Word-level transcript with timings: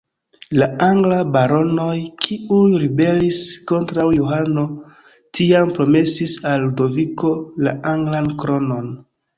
La 0.59 0.67
anglaj 0.85 1.19
baronoj, 1.35 1.91
kiuj 2.27 2.63
ribelis 2.85 3.43
kontraŭ 3.73 4.09
Johano, 4.21 4.67
tiam 5.41 5.77
promesis 5.79 6.37
al 6.55 6.63
Ludoviko 6.67 7.35
la 7.69 7.81
anglan 7.95 8.35
kronon. 8.45 8.95